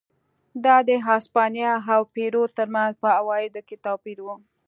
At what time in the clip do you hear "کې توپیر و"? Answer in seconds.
3.67-4.27